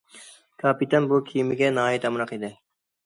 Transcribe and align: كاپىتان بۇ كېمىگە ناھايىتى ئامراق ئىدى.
كاپىتان 0.63 1.05
بۇ 1.11 1.19
كېمىگە 1.27 1.69
ناھايىتى 1.79 2.11
ئامراق 2.11 2.35
ئىدى. 2.39 2.55